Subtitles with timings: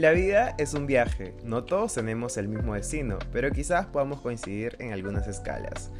[0.00, 4.76] La vida es un viaje, no todos tenemos el mismo destino, pero quizás podamos coincidir
[4.78, 5.90] en algunas escalas.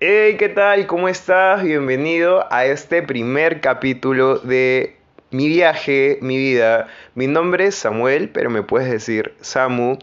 [0.00, 0.88] Hey, ¿qué tal?
[0.88, 1.62] ¿Cómo estás?
[1.62, 4.96] Bienvenido a este primer capítulo de
[5.30, 6.88] Mi viaje, mi vida.
[7.14, 9.96] Mi nombre es Samuel, pero me puedes decir Samu.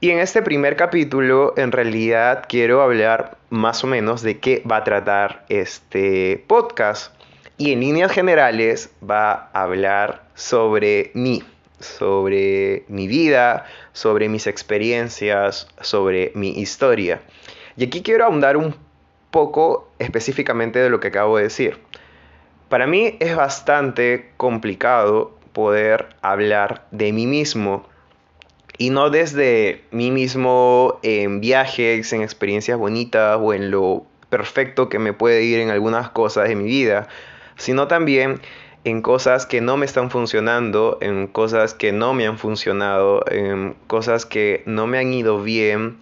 [0.00, 4.78] Y en este primer capítulo, en realidad, quiero hablar más o menos de qué va
[4.78, 7.19] a tratar este podcast
[7.60, 11.42] y en líneas generales va a hablar sobre mí,
[11.78, 17.20] sobre mi vida, sobre mis experiencias, sobre mi historia.
[17.76, 18.74] Y aquí quiero ahondar un
[19.30, 21.76] poco específicamente de lo que acabo de decir.
[22.70, 27.84] Para mí es bastante complicado poder hablar de mí mismo
[28.78, 34.98] y no desde mí mismo en viajes, en experiencias bonitas o en lo perfecto que
[34.98, 37.06] me puede ir en algunas cosas de mi vida,
[37.60, 38.40] sino también
[38.84, 43.74] en cosas que no me están funcionando, en cosas que no me han funcionado, en
[43.86, 45.98] cosas que no me han ido bien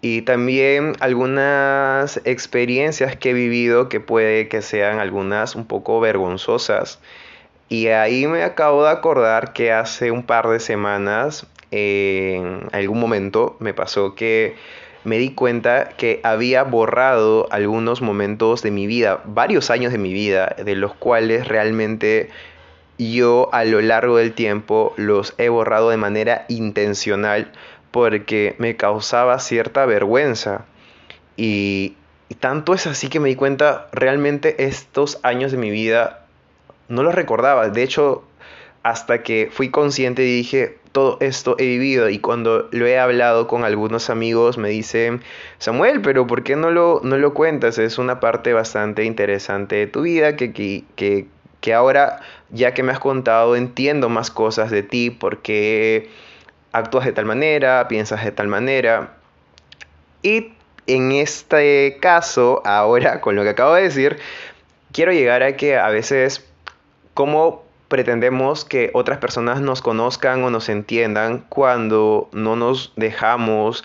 [0.00, 7.00] y también algunas experiencias que he vivido que puede que sean algunas un poco vergonzosas.
[7.68, 13.56] Y ahí me acabo de acordar que hace un par de semanas, en algún momento,
[13.60, 14.56] me pasó que
[15.04, 20.12] me di cuenta que había borrado algunos momentos de mi vida, varios años de mi
[20.12, 22.30] vida, de los cuales realmente
[22.98, 27.50] yo a lo largo del tiempo los he borrado de manera intencional
[27.90, 30.64] porque me causaba cierta vergüenza.
[31.36, 31.96] Y,
[32.40, 36.24] tanto es así que me di cuenta, realmente estos años de mi vida
[36.88, 37.68] no los recordaba.
[37.68, 38.24] De hecho,
[38.82, 43.46] hasta que fui consciente y dije, todo esto he vivido y cuando lo he hablado
[43.46, 45.22] con algunos amigos me dicen,
[45.58, 47.78] Samuel, pero ¿por qué no lo, no lo cuentas?
[47.78, 51.26] Es una parte bastante interesante de tu vida que, que,
[51.60, 56.10] que, ahora, ya que me has contado, entiendo más cosas de ti, porque
[56.72, 59.14] actúas de tal manera, piensas de tal manera.
[60.22, 60.52] Y
[60.86, 64.18] en este caso, ahora con lo que acabo de decir,
[64.92, 66.44] quiero llegar a que a veces,
[67.14, 73.84] como pretendemos que otras personas nos conozcan o nos entiendan cuando no nos dejamos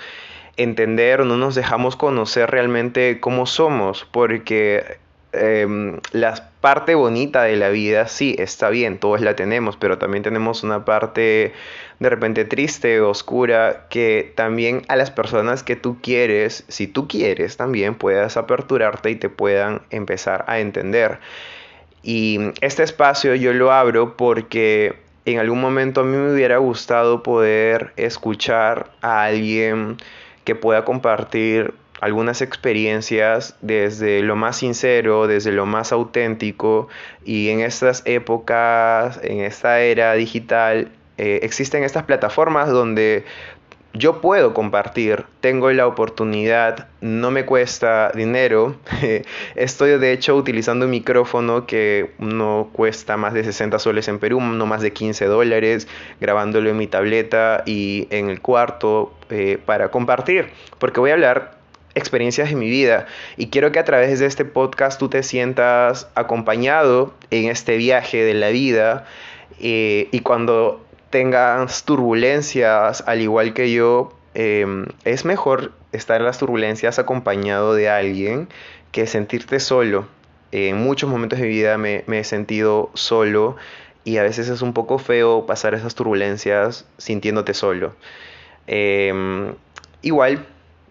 [0.55, 4.97] entender no nos dejamos conocer realmente cómo somos, porque
[5.33, 10.23] em, la parte bonita de la vida sí está bien, todos la tenemos, pero también
[10.23, 11.51] tenemos una parte
[11.99, 17.57] de repente triste, oscura, que también a las personas que tú quieres, si tú quieres,
[17.57, 21.19] también puedas aperturarte y te puedan empezar a entender.
[22.07, 24.95] Y este espacio yo lo abro porque
[25.25, 29.97] en algún momento a mí me hubiera gustado poder escuchar a alguien
[30.45, 36.87] que pueda compartir algunas experiencias desde lo más sincero, desde lo más auténtico.
[37.25, 43.25] Y en estas épocas, en esta era digital, eh, existen estas plataformas donde
[43.97, 48.75] yo puedo compartir, tengo la oportunidad, no me cuesta dinero.
[49.55, 54.39] Estoy de hecho utilizando un micrófono que no cuesta más de 60 soles en Perú,
[54.39, 55.87] no más de 15 dólares,
[56.21, 61.57] grabándolo en mi tableta y en el cuarto eh, para compartir, porque voy a hablar
[61.95, 66.07] experiencias de mi vida y quiero que a través de este podcast tú te sientas
[66.13, 69.05] acompañado en este viaje de la vida
[69.59, 70.86] eh, y cuando
[71.17, 77.89] tengas turbulencias, al igual que yo, em, es mejor estar en las turbulencias acompañado de
[77.89, 78.47] alguien
[78.91, 80.07] que sentirte solo.
[80.51, 83.55] En muchos momentos de vida me, he sentido solo
[84.03, 87.95] y a veces es un poco feo pasar esas turbulencias sintiéndote solo.
[88.67, 89.55] Em,
[90.03, 90.45] igual,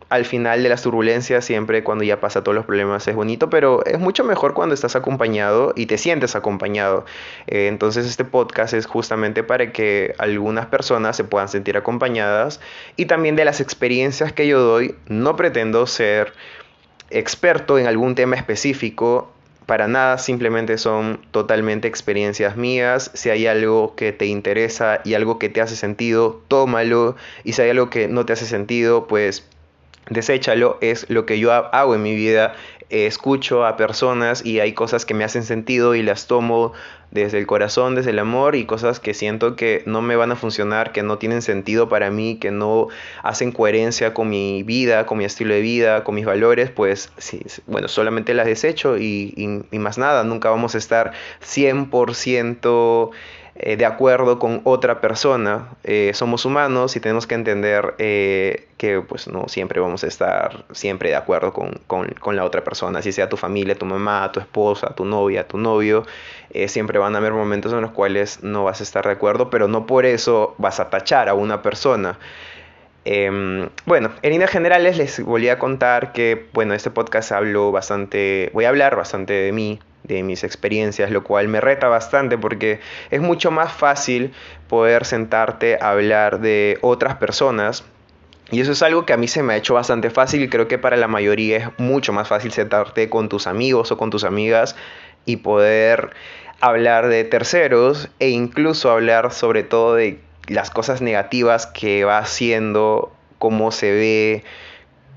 [0.09, 3.85] al final de las turbulencias, siempre cuando ya pasa todos los problemas es bonito, pero
[3.85, 7.05] es mucho mejor cuando estás acompañado y te sientes acompañado.
[7.49, 12.61] Eh, entonces este podcast es justamente para que algunas personas se puedan sentir acompañadas
[12.95, 16.33] y también de las experiencias que yo doy, no pretendo ser
[17.11, 19.33] experto en algún tema específico,
[19.67, 23.11] para nada, simplemente son totalmente experiencias mías.
[23.15, 27.17] Si hay algo que te interesa y algo que te hace sentido, tómalo.
[27.43, 29.45] Y si hay algo que no te hace sentido, pues
[30.09, 32.55] deséchalo, es lo que yo hago en mi vida.
[32.89, 36.73] escucho a personas y hay cosas que me hacen sentido y las tomo
[37.11, 40.37] desde el corazón, desde el amor y cosas que siento que no me van a
[40.37, 42.87] funcionar, que no tienen sentido para mí, que no
[43.25, 47.41] hacen coherencia con mi vida, con mi estilo de vida, con mis valores, pues sí,
[47.67, 49.35] bueno, solamente las desecho y,
[49.71, 51.13] y más nada, nunca vamos a estar
[51.43, 53.11] 100%
[53.59, 55.69] eh, de acuerdo con otra persona.
[55.83, 60.65] Eh, somos humanos y tenemos que entender eh, que pues no siempre vamos a estar
[60.73, 64.31] siempre de acuerdo con, con, con, la otra persona, si sea tu familia, tu mamá,
[64.33, 66.05] tu esposa, tu novia, tu novio,
[66.67, 69.69] siempre van a haber momentos en los cuales no vas a estar de acuerdo, pero
[69.69, 72.19] no por eso vas a tachar a una persona.
[73.09, 78.51] Em, bueno, en líneas generales les volví a contar que, bueno, este podcast hablo bastante,
[78.53, 82.81] voy a hablar bastante de mí, de mis experiencias, lo cual me reta bastante porque
[83.11, 84.33] es mucho más fácil
[84.69, 87.85] poder sentarte a hablar de otras personas.
[88.51, 90.69] Y eso es algo que a mí se me ha hecho bastante fácil y creo
[90.69, 94.23] que para la mayoría es mucho más fácil sentarte con tus amigos o con tus
[94.23, 94.77] amigas
[95.25, 96.11] y poder
[96.61, 103.13] hablar de terceros e incluso hablar sobre todo de las cosas negativas que va haciendo,
[103.39, 104.45] cómo se ve,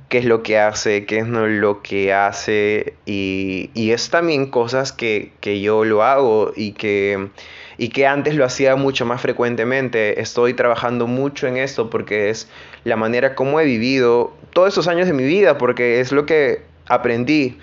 [0.10, 2.94] qué es lo que hace, qué es no lo que hace.
[3.06, 7.30] Y, y es también cosas que, que, yo lo hago y que,
[7.78, 10.20] y que antes lo hacía mucho más frecuentemente.
[10.20, 12.50] Estoy trabajando mucho en esto porque es
[12.84, 16.64] la manera como he vivido todos estos años de mi vida, porque es lo que
[16.88, 17.58] aprendí.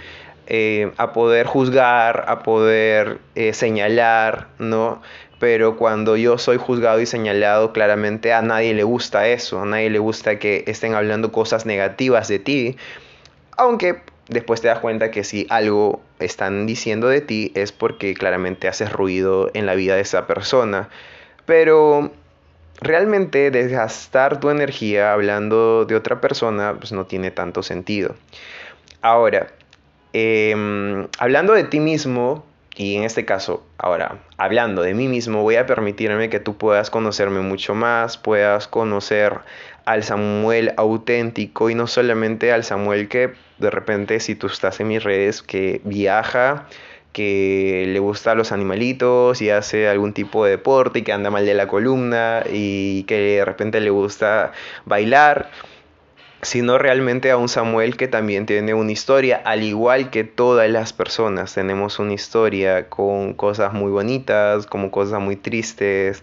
[0.48, 5.02] Eh, a poder juzgar, a poder eh, señalar, ¿no?
[5.38, 9.90] Pero cuando yo soy juzgado y señalado, claramente a nadie le gusta eso, a nadie
[9.90, 12.76] le gusta que estén hablando cosas negativas de ti,
[13.56, 18.68] aunque después te das cuenta que si algo están diciendo de ti es porque claramente
[18.68, 20.88] haces ruido en la vida de esa persona,
[21.44, 22.10] pero
[22.80, 28.14] realmente desgastar tu energía hablando de otra persona pues no tiene tanto sentido.
[29.02, 29.48] Ahora,
[30.12, 32.44] em, hablando de ti mismo,
[32.76, 36.90] y en este caso, ahora, hablando de mí mismo, voy a permitirme que tú puedas
[36.90, 39.40] conocerme mucho más, puedas conocer
[39.86, 44.88] al Samuel auténtico y no solamente al Samuel que de repente si tú estás en
[44.88, 46.66] mis redes que viaja,
[47.12, 51.46] que le gusta los animalitos y hace algún tipo de deporte y que anda mal
[51.46, 54.52] de la columna y que de repente le gusta
[54.84, 55.48] bailar
[56.46, 60.92] sino realmente a un Samuel que también tiene una historia, al igual que todas las
[60.92, 66.22] personas tenemos una historia con cosas muy bonitas, como cosas muy tristes,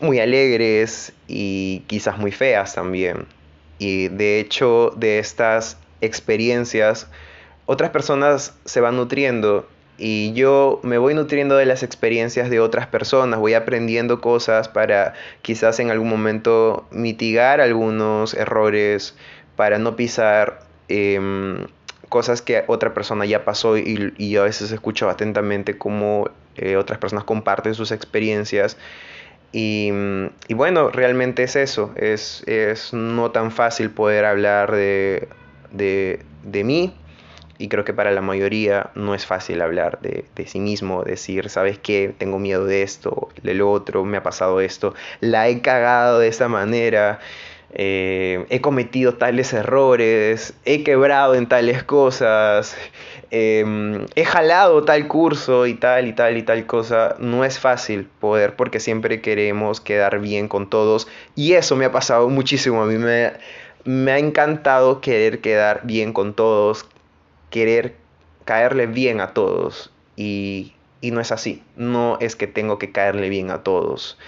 [0.00, 3.26] muy alegres y quizás muy feas también.
[3.78, 7.06] Y de hecho de estas experiencias,
[7.64, 12.88] otras personas se van nutriendo y yo me voy nutriendo de las experiencias de otras
[12.88, 19.14] personas, voy aprendiendo cosas para quizás en algún momento mitigar algunos errores
[19.56, 21.66] para no pisar em,
[22.08, 26.98] cosas que otra persona ya pasó y, y a veces escucho atentamente cómo eh, otras
[26.98, 28.76] personas comparten sus experiencias.
[29.52, 29.90] Y,
[30.48, 35.28] y, bueno, realmente es eso, es, es, no tan fácil poder hablar de,
[35.70, 36.94] de, de, mí
[37.58, 41.50] y creo que para la mayoría no es fácil hablar de, de sí mismo, decir,
[41.50, 42.14] ¿sabes qué?
[42.16, 46.28] Tengo miedo de esto, de lo otro, me ha pasado esto, la he cagado de
[46.28, 47.20] esta manera.
[47.74, 52.76] Eh, he cometido tales errores, he quebrado en tales cosas,
[53.30, 57.16] em, he jalado tal curso y tal y tal y tal cosa.
[57.18, 61.92] No es fácil poder porque siempre queremos quedar bien con todos y eso me ha
[61.92, 62.82] pasado muchísimo.
[62.82, 63.32] A mí me,
[63.84, 66.86] me ha encantado querer quedar bien con todos,
[67.50, 67.94] querer
[68.44, 71.62] caerle bien a todos y, y no es así.
[71.76, 74.18] No es que tengo que caerle bien a todos.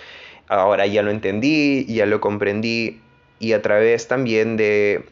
[0.48, 3.00] Ahora ya lo entendí, ya lo comprendí,
[3.44, 5.04] y a través también de,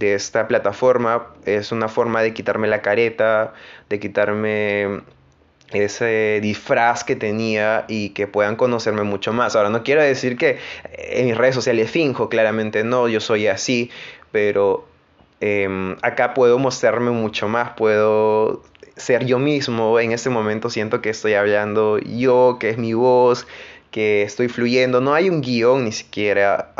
[0.00, 3.54] esta plataforma es una forma de quitarme la careta,
[3.88, 5.00] de quitarme
[5.72, 9.56] ese disfraz que tenía y que puedan conocerme mucho más.
[9.56, 10.58] Ahora, no quiero decir que
[10.92, 13.90] en mis redes sociales finjo, claramente no, yo soy así,
[14.30, 14.86] pero
[15.40, 18.62] em, acá puedo mostrarme mucho más, puedo
[18.96, 19.98] ser yo mismo.
[19.98, 23.46] En este momento siento que estoy hablando yo, que es mi voz,
[23.90, 25.00] que estoy fluyendo.
[25.00, 26.72] No hay un guion ni siquiera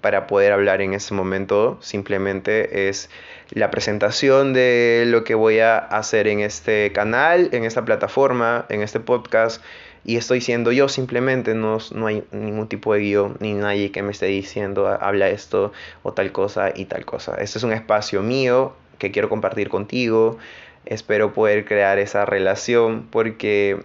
[0.00, 1.78] para poder hablar en ese momento.
[1.80, 3.10] Simplemente es
[3.50, 8.82] la presentación de lo que voy a hacer en este canal, en esta plataforma, en
[8.82, 9.62] este podcast.
[10.04, 14.02] Y estoy siendo yo simplemente, no, no hay ningún tipo de guion, ni nadie que
[14.02, 15.72] me esté diciendo habla esto
[16.04, 17.34] o tal cosa y tal cosa.
[17.40, 20.38] Este es un espacio mío que quiero compartir contigo.
[20.84, 23.80] Espero poder crear esa relación porque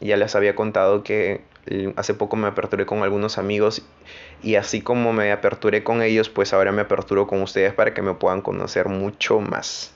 [0.00, 1.42] ya les había contado que
[1.96, 3.82] Hace poco me aperturé con algunos amigos
[4.42, 8.02] y así como me aperturé con ellos, pues ahora me aperturo con ustedes para que
[8.02, 9.92] me puedan conocer mucho más.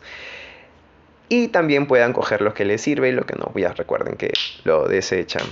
[1.28, 4.32] Y también puedan coger lo que les sirve y lo que no, ya recuerden que
[4.64, 5.46] lo desechan.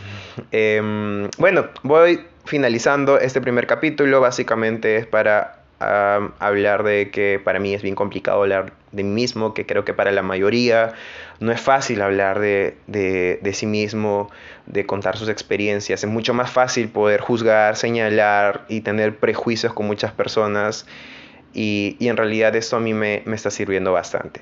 [0.50, 7.72] Em, bueno, voy finalizando este primer capítulo, básicamente es para hablar de que para mí
[7.72, 10.94] es bien complicado hablar de mí mismo, que creo que para la mayoría
[11.40, 14.30] no es fácil hablar de, de, sí mismo,
[14.66, 16.02] de contar sus experiencias.
[16.02, 20.86] Es mucho más fácil poder juzgar, señalar y tener prejuicios con muchas personas.
[21.54, 24.40] Y, y en realidad esto a mí me, me está sirviendo bastante.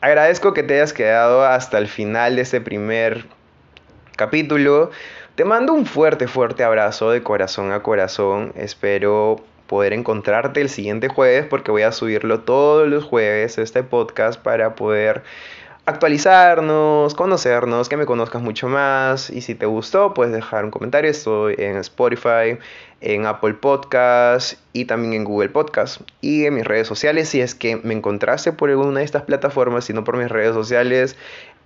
[0.00, 3.26] Agradezco que te hayas quedado hasta el final de este primer
[4.16, 4.90] capítulo.
[5.34, 8.52] Te mando un fuerte, fuerte abrazo de corazón a corazón.
[8.56, 14.40] Espero poder encontrarte el siguiente jueves porque voy a subirlo todos los jueves este podcast
[14.40, 15.22] para poder
[15.84, 19.30] actualizarnos, conocernos, que me conozcas mucho más.
[19.30, 22.58] Y si te gustó puedes dejar un comentario, estoy en Spotify,
[23.00, 27.54] en Apple Podcast y también en Google Podcast y en mis redes sociales si es
[27.54, 31.16] que me encontraste por alguna de estas plataformas, si no por mis redes sociales,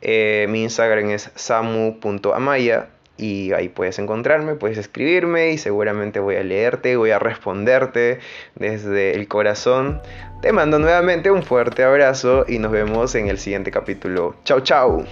[0.03, 6.43] eh, mi Instagram es samu.amaya y ahí puedes encontrarme, puedes escribirme y seguramente voy a
[6.43, 8.19] leerte, voy a responderte
[8.55, 10.01] desde el corazón.
[10.41, 14.37] Te mando nuevamente un fuerte abrazo y nos vemos en el siguiente capítulo.
[14.45, 15.05] Chao, chao.